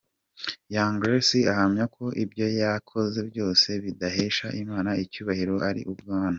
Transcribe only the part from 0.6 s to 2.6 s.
Young Grace ahamya ko ibyo